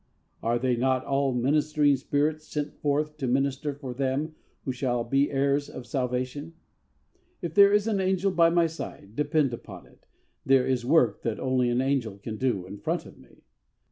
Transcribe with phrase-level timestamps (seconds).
[0.41, 4.33] 'Are they not all ministering spirits, sent forth to minister for them
[4.65, 6.55] who shall be heirs of salvation?'
[7.43, 10.07] If there is an angel by my side, depend upon it,
[10.43, 13.43] there is work that only an angel can do in front of me.